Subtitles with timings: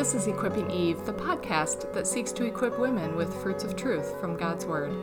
[0.00, 4.18] This is Equipping Eve, the podcast that seeks to equip women with fruits of truth
[4.18, 4.94] from God's Word.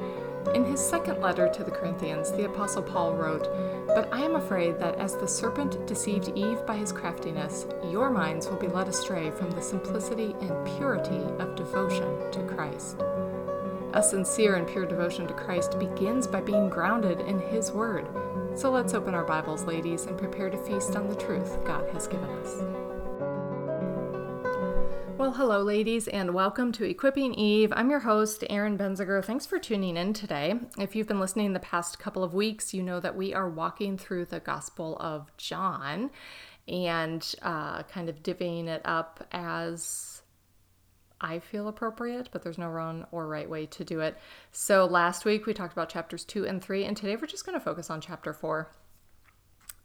[0.55, 3.47] In his second letter to the Corinthians, the Apostle Paul wrote,
[3.85, 8.47] But I am afraid that as the serpent deceived Eve by his craftiness, your minds
[8.47, 12.97] will be led astray from the simplicity and purity of devotion to Christ.
[13.93, 18.07] A sincere and pure devotion to Christ begins by being grounded in His Word.
[18.55, 22.07] So let's open our Bibles, ladies, and prepare to feast on the truth God has
[22.07, 22.63] given us.
[25.17, 27.73] Well, hello, ladies, and welcome to Equipping Eve.
[27.75, 29.25] I'm your host, Erin Benziger.
[29.25, 30.59] Thanks for tuning in today.
[30.77, 33.97] If you've been listening the past couple of weeks, you know that we are walking
[33.97, 36.11] through the Gospel of John
[36.67, 40.21] and uh, kind of divvying it up as
[41.19, 44.19] I feel appropriate, but there's no wrong or right way to do it.
[44.51, 47.57] So last week we talked about chapters two and three, and today we're just going
[47.57, 48.69] to focus on chapter four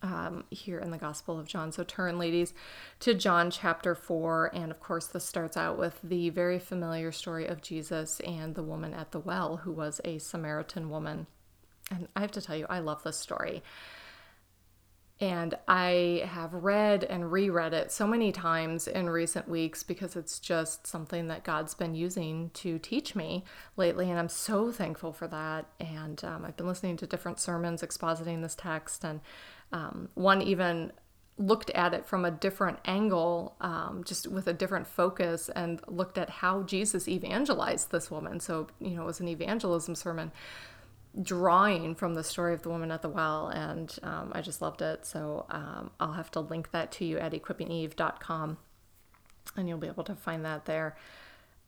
[0.03, 1.73] um, here in the Gospel of John.
[1.73, 2.53] So turn, ladies,
[3.01, 4.51] to John chapter 4.
[4.55, 8.63] And of course, this starts out with the very familiar story of Jesus and the
[8.63, 11.27] woman at the well, who was a Samaritan woman.
[11.91, 13.63] And I have to tell you, I love this story.
[15.23, 20.41] And I have read and reread it so many times in recent weeks because it's
[20.41, 23.45] just something that God's been using to teach me
[23.77, 24.11] lately.
[24.11, 25.67] And I'm so thankful for that.
[25.79, 29.05] And um, I've been listening to different sermons expositing this text.
[29.05, 29.21] And
[29.71, 30.91] um, one even
[31.39, 36.19] looked at it from a different angle, um, just with a different focus, and looked
[36.19, 38.41] at how Jesus evangelized this woman.
[38.41, 40.33] So, you know, it was an evangelism sermon
[41.21, 44.81] drawing from the story of the woman at the well, and um, I just loved
[44.83, 45.05] it.
[45.05, 48.59] So, um, I'll have to link that to you at equippingeve.com,
[49.57, 50.97] and you'll be able to find that there.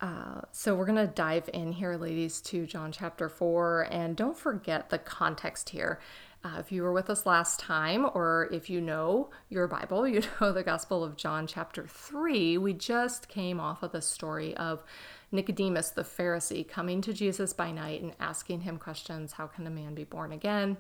[0.01, 3.89] Uh, so we're going to dive in here, ladies, to John chapter 4.
[3.91, 6.01] And don't forget the context here.
[6.45, 10.21] Uh, if you were with us last time, or if you know your Bible, you
[10.41, 14.85] know the Gospel of John, chapter 3, we just came off of the story of
[15.35, 19.71] Nicodemus the Pharisee coming to Jesus by night and asking him questions How can a
[19.71, 20.79] man be born again?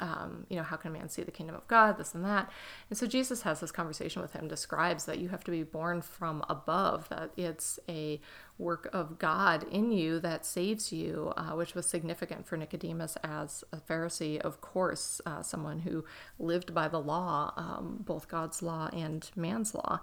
[0.00, 2.50] um, you know, how can a man see the kingdom of God, this and that.
[2.88, 6.02] And so Jesus has this conversation with him, describes that you have to be born
[6.02, 8.20] from above, that it's a
[8.58, 13.64] work of God in you that saves you, uh, which was significant for Nicodemus as
[13.72, 16.04] a Pharisee, of course, uh, someone who
[16.38, 20.00] lived by the law, um, both God's law and man's law.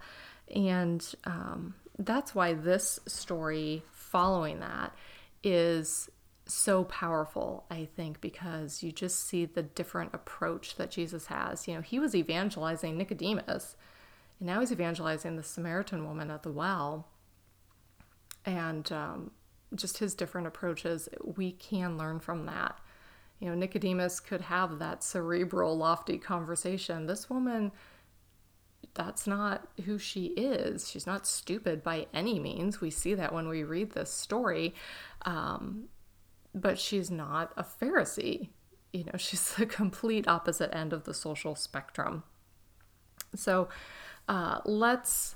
[0.54, 4.94] And um, that's why this story following that
[5.44, 6.10] is
[6.48, 11.68] so powerful, I think, because you just see the different approach that Jesus has.
[11.68, 13.76] You know, he was evangelizing Nicodemus,
[14.40, 17.08] and now he's evangelizing the Samaritan woman at the well.
[18.46, 19.32] And um,
[19.74, 22.80] just his different approaches, we can learn from that.
[23.40, 27.08] You know, Nicodemus could have that cerebral, lofty conversation.
[27.08, 27.72] This woman,
[28.94, 30.90] that's not who she is.
[30.90, 32.82] She's not stupid by any means.
[32.82, 34.74] We see that when we read this story.
[35.24, 35.90] Um,
[36.54, 38.50] but she's not a Pharisee.
[38.94, 42.24] You know, she's the complete opposite end of the social spectrum.
[43.36, 43.68] So
[44.28, 45.36] uh, let's.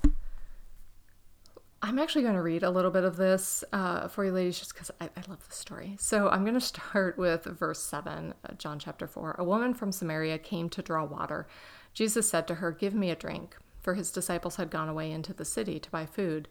[1.82, 4.74] I'm actually going to read a little bit of this uh, for you ladies just
[4.74, 5.96] because I, I, love the story.
[5.98, 9.36] So I'm going to start with verse 7, uh, John chapter 4.
[9.38, 11.48] A woman from Samaria came to draw water.
[11.92, 15.32] Jesus said to her, Give me a drink, for his disciples had gone away into
[15.32, 16.48] the city to buy food.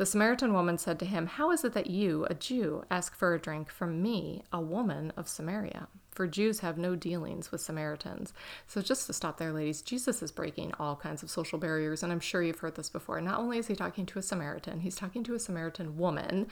[0.00, 3.34] The Samaritan woman said to him, How is it that you, a Jew, ask for
[3.34, 5.88] a drink from me, a woman of Samaria?
[6.10, 8.32] For Jews have no dealings with Samaritans.
[8.66, 12.10] So, just to stop there, ladies, Jesus is breaking all kinds of social barriers, and
[12.10, 13.20] I'm sure you've heard this before.
[13.20, 16.46] Not only is he talking to a Samaritan, he's talking to a Samaritan woman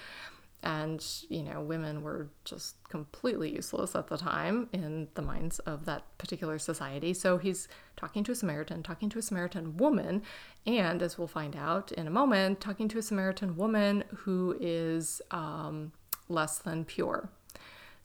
[0.62, 5.84] and, you know, women were just completely useless at the time in the minds of
[5.84, 7.14] that particular society.
[7.14, 10.22] So he's talking to a Samaritan, talking to a Samaritan woman,
[10.66, 15.22] and as we'll find out in a moment, talking to a Samaritan woman who is
[15.30, 15.92] um,
[16.28, 17.30] less than pure.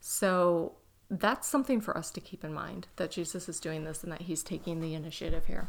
[0.00, 0.74] So
[1.10, 4.22] that's something for us to keep in mind that Jesus is doing this and that
[4.22, 5.68] he's taking the initiative here.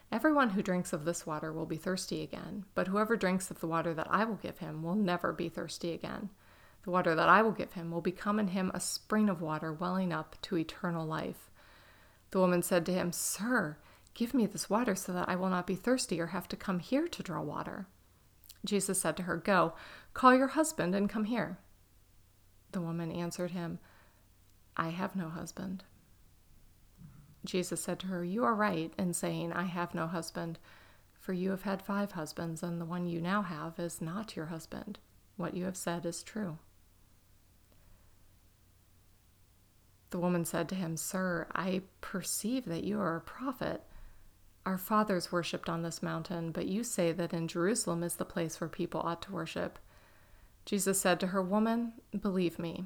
[0.11, 3.67] Everyone who drinks of this water will be thirsty again, but whoever drinks of the
[3.67, 6.29] water that I will give him will never be thirsty again.
[6.83, 9.71] The water that I will give him will become in him a spring of water
[9.71, 11.49] welling up to eternal life.
[12.31, 13.77] The woman said to him, Sir,
[14.13, 16.79] give me this water so that I will not be thirsty or have to come
[16.79, 17.87] here to draw water.
[18.65, 19.73] Jesus said to her, Go,
[20.13, 21.57] call your husband and come here.
[22.73, 23.79] The woman answered him,
[24.75, 25.83] I have no husband.
[27.43, 30.59] Jesus said to her, You are right in saying, I have no husband,
[31.19, 34.47] for you have had five husbands, and the one you now have is not your
[34.47, 34.99] husband.
[35.37, 36.57] What you have said is true.
[40.11, 43.81] The woman said to him, Sir, I perceive that you are a prophet.
[44.65, 48.59] Our fathers worshipped on this mountain, but you say that in Jerusalem is the place
[48.59, 49.79] where people ought to worship.
[50.65, 52.85] Jesus said to her, Woman, believe me,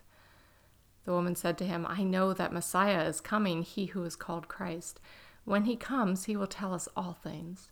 [1.05, 4.47] The woman said to him, I know that Messiah is coming, he who is called
[4.47, 4.99] Christ.
[5.45, 7.71] When he comes, he will tell us all things.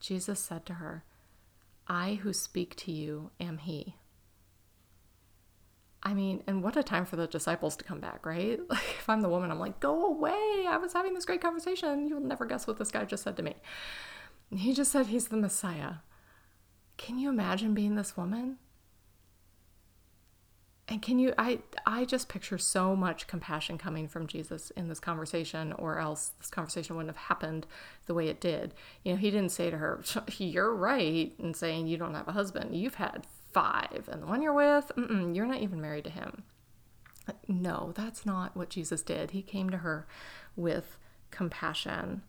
[0.00, 1.04] Jesus said to her,
[1.86, 3.96] I who speak to you am he.
[6.02, 8.60] I mean, and what a time for the disciples to come back, right?
[8.68, 10.66] Like, if I'm the woman, I'm like, go away.
[10.68, 12.08] I was having this great conversation.
[12.08, 13.54] You'll never guess what this guy just said to me.
[14.54, 15.94] He just said he's the Messiah.
[16.96, 18.58] Can you imagine being this woman?
[20.94, 25.00] And can you I I just picture so much compassion coming from Jesus in this
[25.00, 27.66] conversation or else this conversation wouldn't have happened
[28.06, 28.74] the way it did.
[29.02, 30.04] You know, he didn't say to her,
[30.38, 32.76] "You're right," in saying you don't have a husband.
[32.76, 36.44] You've had five, and the one you're with, you're not even married to him.
[37.48, 39.32] No, that's not what Jesus did.
[39.32, 40.06] He came to her
[40.54, 40.96] with
[41.32, 42.22] compassion.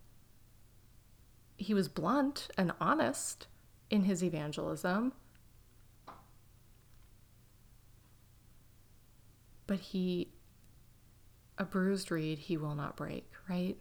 [1.56, 3.46] He was blunt and honest
[3.92, 5.14] in his evangelism.
[9.68, 10.34] But he,
[11.58, 13.78] a bruised reed, he will not break, right?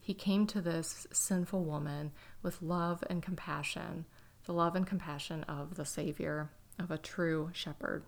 [0.00, 4.06] He came to this sinful woman with love and compassion
[4.48, 8.02] the love and compassion of the Savior, of a true shepherd.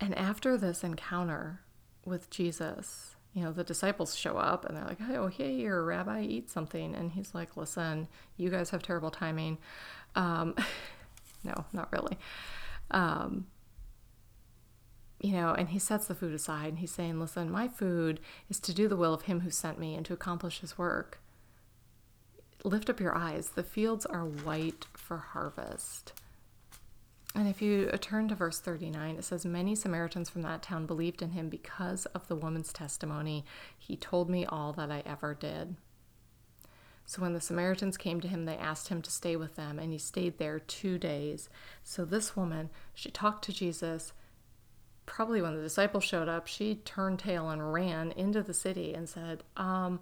[0.00, 1.60] And after this encounter
[2.06, 6.22] with Jesus, you know, the disciples show up and they're like, oh, hey, here, Rabbi,
[6.22, 6.94] eat something.
[6.94, 8.08] And he's like, listen,
[8.38, 9.58] you guys have terrible timing.
[10.14, 10.54] Um,
[11.44, 12.16] no, not really.
[12.90, 13.46] Um,
[15.22, 18.20] you know, and he sets the food aside and he's saying, listen, my food
[18.50, 21.20] is to do the will of him who sent me and to accomplish his work.
[22.64, 23.50] Lift up your eyes.
[23.50, 26.12] The fields are white for harvest.
[27.34, 31.22] And if you turn to verse 39, it says, Many Samaritans from that town believed
[31.22, 33.44] in him because of the woman's testimony.
[33.78, 35.76] He told me all that I ever did.
[37.06, 39.92] So when the Samaritans came to him, they asked him to stay with them, and
[39.92, 41.48] he stayed there two days.
[41.82, 44.12] So this woman, she talked to Jesus.
[45.06, 49.08] Probably when the disciples showed up, she turned tail and ran into the city and
[49.08, 50.00] said, um,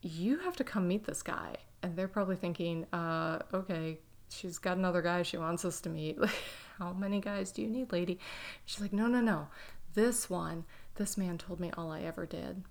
[0.00, 1.56] you have to come meet this guy.
[1.82, 3.98] And they're probably thinking, uh, okay,
[4.28, 6.18] she's got another guy she wants us to meet.
[6.78, 8.18] How many guys do you need, lady?
[8.64, 9.48] She's like, no, no, no.
[9.94, 10.64] This one,
[10.96, 12.64] this man told me all I ever did.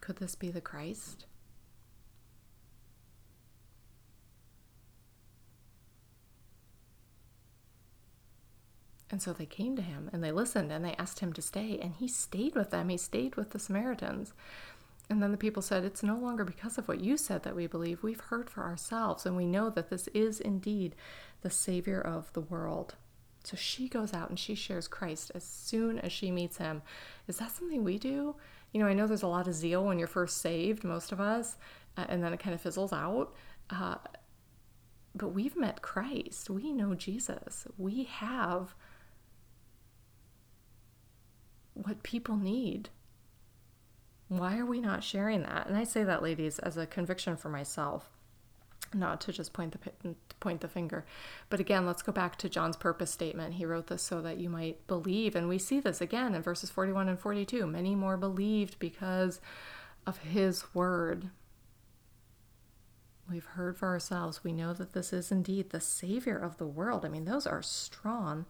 [0.00, 1.26] Could this be the Christ?
[9.10, 11.78] And so they came to him and they listened and they asked him to stay,
[11.80, 12.88] and he stayed with them.
[12.88, 14.32] He stayed with the Samaritans.
[15.10, 17.66] And then the people said, It's no longer because of what you said that we
[17.66, 18.02] believe.
[18.02, 20.94] We've heard for ourselves, and we know that this is indeed
[21.40, 22.96] the Savior of the world.
[23.44, 26.82] So she goes out and she shares Christ as soon as she meets him.
[27.26, 28.36] Is that something we do?
[28.72, 31.20] You know, I know there's a lot of zeal when you're first saved, most of
[31.20, 31.56] us,
[31.96, 33.32] uh, and then it kind of fizzles out.
[33.70, 33.94] Uh,
[35.14, 36.50] but we've met Christ.
[36.50, 37.66] We know Jesus.
[37.78, 38.74] We have
[41.84, 42.90] what people need
[44.28, 45.66] why are we not sharing that?
[45.66, 48.10] And I say that, ladies, as a conviction for myself,
[48.94, 51.04] not to just point the point the finger.
[51.48, 53.54] But again, let's go back to John's purpose statement.
[53.54, 56.70] He wrote this so that you might believe, and we see this again in verses
[56.70, 57.66] 41 and 42.
[57.66, 59.40] Many more believed because
[60.06, 61.30] of his word.
[63.30, 64.44] We've heard for ourselves.
[64.44, 67.04] We know that this is indeed the Savior of the world.
[67.04, 68.46] I mean, those are strong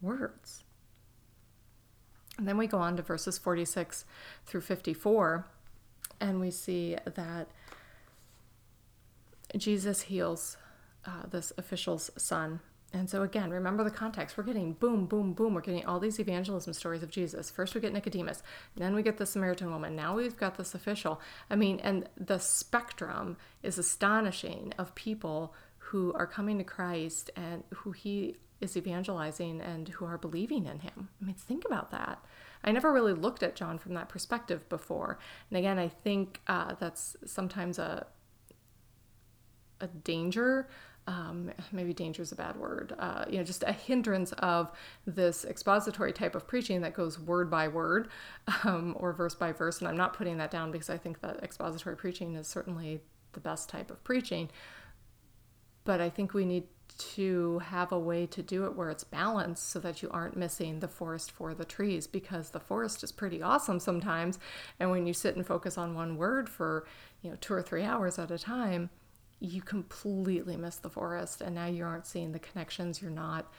[0.00, 0.64] words.
[2.38, 4.04] And then we go on to verses 46
[4.44, 5.46] through 54,
[6.20, 7.48] and we see that
[9.56, 10.56] Jesus heals
[11.06, 12.60] uh, this official's son.
[12.92, 14.36] And so, again, remember the context.
[14.36, 15.54] We're getting boom, boom, boom.
[15.54, 17.50] We're getting all these evangelism stories of Jesus.
[17.50, 18.42] First, we get Nicodemus,
[18.76, 19.96] then we get the Samaritan woman.
[19.96, 21.20] Now we've got this official.
[21.50, 27.64] I mean, and the spectrum is astonishing of people who are coming to Christ and
[27.74, 31.08] who he is evangelizing and who are believing in him.
[31.20, 32.24] I mean, think about that.
[32.64, 35.18] I never really looked at John from that perspective before.
[35.50, 38.06] And again, I think uh, that's sometimes a
[39.80, 40.68] a danger.
[41.06, 42.94] Um, maybe danger is a bad word.
[42.98, 44.72] Uh, you know, just a hindrance of
[45.06, 48.08] this expository type of preaching that goes word by word
[48.64, 49.78] um, or verse by verse.
[49.78, 53.00] And I'm not putting that down because I think that expository preaching is certainly
[53.34, 54.50] the best type of preaching.
[55.84, 56.64] But I think we need
[56.98, 60.80] to have a way to do it where it's balanced so that you aren't missing
[60.80, 64.38] the forest for the trees because the forest is pretty awesome sometimes.
[64.80, 66.86] And when you sit and focus on one word for,
[67.22, 68.90] you know, two or three hours at a time,
[69.40, 71.40] you completely miss the forest.
[71.40, 73.02] And now you aren't seeing the connections.
[73.02, 73.52] You're not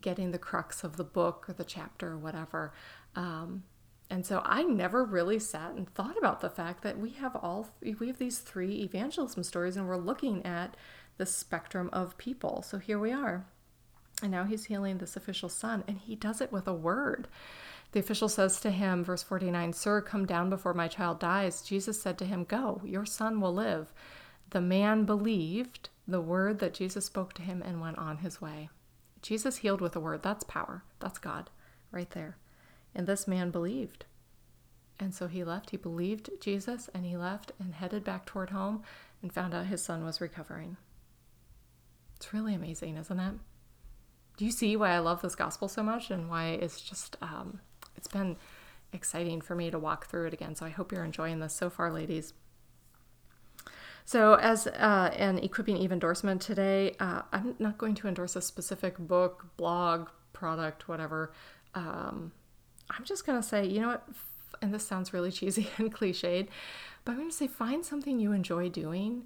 [0.00, 2.72] getting the crux of the book or the chapter or whatever.
[3.16, 3.64] Um,
[4.10, 7.70] and so I never really sat and thought about the fact that we have all
[7.80, 10.76] we have these three evangelism stories and we're looking at
[11.18, 12.62] the spectrum of people.
[12.62, 13.44] So here we are.
[14.22, 17.28] And now he's healing this official's son and he does it with a word.
[17.92, 21.60] The official says to him, verse 49, Sir, come down before my child dies.
[21.62, 23.92] Jesus said to him, Go, your son will live.
[24.50, 28.70] The man believed the word that Jesus spoke to him and went on his way.
[29.20, 30.22] Jesus healed with a word.
[30.22, 30.84] That's power.
[31.00, 31.50] That's God
[31.90, 32.36] right there.
[32.94, 34.06] And this man believed.
[34.98, 35.70] And so he left.
[35.70, 38.82] He believed Jesus and he left and headed back toward home
[39.20, 40.76] and found out his son was recovering.
[42.22, 43.34] It's really amazing, isn't it?
[44.36, 47.58] Do you see why I love this gospel so much and why it's just, um,
[47.96, 48.36] it's been
[48.92, 50.54] exciting for me to walk through it again.
[50.54, 52.32] So I hope you're enjoying this so far, ladies.
[54.04, 58.40] So, as uh, an Equipping Eve endorsement today, uh, I'm not going to endorse a
[58.40, 61.32] specific book, blog, product, whatever.
[61.74, 62.30] Um,
[62.88, 64.08] I'm just going to say, you know what?
[64.60, 66.46] And this sounds really cheesy and cliched,
[67.04, 69.24] but I'm going to say find something you enjoy doing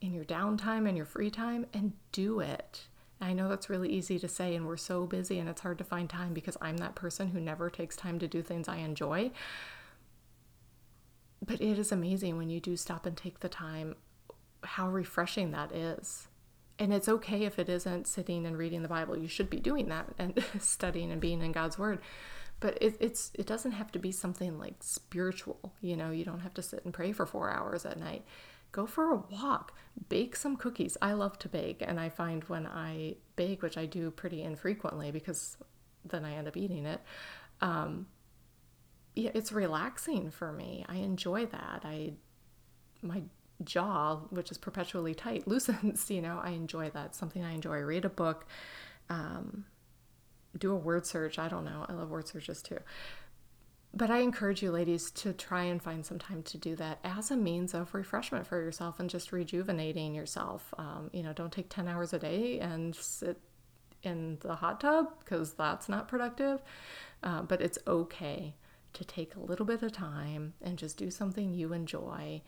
[0.00, 2.86] in your downtime and your free time and do it.
[3.20, 5.84] I know that's really easy to say, and we're so busy and it's hard to
[5.84, 9.32] find time because I'm that person who never takes time to do things I enjoy.
[11.44, 13.96] But it is amazing when you do stop and take the time,
[14.62, 16.28] how refreshing that is
[16.78, 19.18] and it's okay if it isn't sitting and reading the Bible.
[19.18, 21.98] You should be doing that and studying and being in God's Word.
[22.60, 25.74] But it, it's it doesn't have to be something like spiritual.
[25.80, 28.24] You know, you don't have to sit and pray for four hours at night.
[28.72, 29.72] Go for a walk.
[30.08, 30.96] Bake some cookies.
[31.00, 35.10] I love to bake, and I find when I bake, which I do pretty infrequently
[35.10, 35.56] because
[36.04, 37.00] then I end up eating it.
[37.60, 38.06] Um,
[39.14, 40.84] yeah, it's relaxing for me.
[40.88, 41.82] I enjoy that.
[41.84, 42.12] I
[43.02, 43.22] my
[43.64, 46.10] jaw, which is perpetually tight, loosens.
[46.10, 47.06] You know, I enjoy that.
[47.06, 47.78] It's something I enjoy.
[47.78, 48.46] Read a book,
[49.08, 49.64] um,
[50.56, 51.38] do a word search.
[51.38, 51.86] I don't know.
[51.88, 52.78] I love word searches too.
[53.94, 57.30] But I encourage you, ladies, to try and find some time to do that as
[57.30, 60.72] a means of refreshment for yourself and just rejuvenating yourself.
[60.76, 63.40] Um, you know, don't take 10 hours a day and sit
[64.02, 66.62] in the hot tub because that's not productive.
[67.22, 68.54] Uh, but it's okay
[68.92, 72.42] to take a little bit of time and just do something you enjoy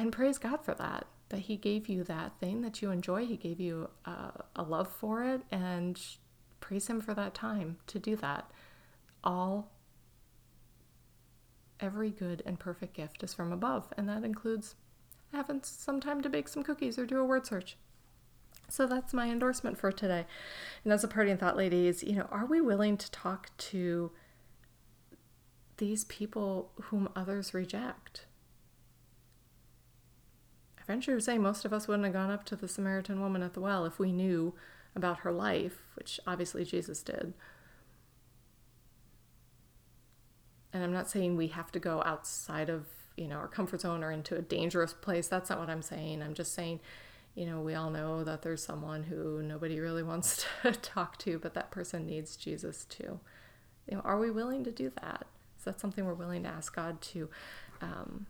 [0.00, 3.26] and praise God for that, that He gave you that thing that you enjoy.
[3.26, 6.00] He gave you a love for it, and
[6.60, 8.50] praise Him for that time to do that.
[9.22, 9.70] All,
[11.80, 14.74] every good and perfect gift is from above, and that includes
[15.32, 17.76] having some time to bake some cookies or do a word search.
[18.68, 20.26] So that's my endorsement for today.
[20.84, 24.12] And as a parting thought, ladies, you know, are we willing to talk to
[25.78, 28.26] these people whom others reject?
[30.78, 33.42] I venture to say most of us wouldn't have gone up to the Samaritan woman
[33.42, 34.54] at the well if we knew
[34.94, 37.34] about her life, which obviously Jesus did.
[40.72, 42.86] And I'm not saying we have to go outside of,
[43.16, 45.28] you know, our comfort zone or into a dangerous place.
[45.28, 46.22] That's not what I'm saying.
[46.22, 46.80] I'm just saying,
[47.34, 51.38] you know, we all know that there's someone who nobody really wants to talk to,
[51.38, 53.20] but that person needs Jesus too.
[53.88, 55.26] You know, are we willing to do that?
[55.58, 57.28] Is that something we're willing to ask God to,
[57.80, 58.26] um,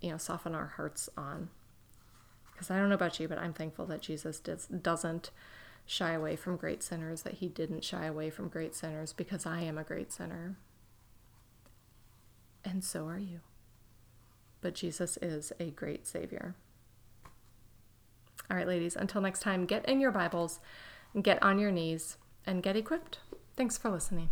[0.00, 1.50] you know, soften our hearts on?
[2.52, 5.30] Because I don't know about you, but I'm thankful that Jesus does, doesn't
[5.84, 9.62] shy away from great sinners, that he didn't shy away from great sinners because I
[9.62, 10.56] am a great sinner.
[12.72, 13.40] And so are you.
[14.62, 16.54] But Jesus is a great Savior.
[18.50, 20.58] All right, ladies, until next time, get in your Bibles,
[21.20, 23.18] get on your knees, and get equipped.
[23.56, 24.30] Thanks for listening.